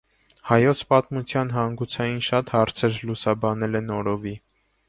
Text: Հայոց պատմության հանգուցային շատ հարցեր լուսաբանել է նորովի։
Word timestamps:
Հայոց 0.51 0.79
պատմության 0.93 1.53
հանգուցային 1.57 2.19
շատ 2.31 2.51
հարցեր 2.57 2.99
լուսաբանել 3.11 3.81
է 3.83 3.87
նորովի։ 3.93 4.35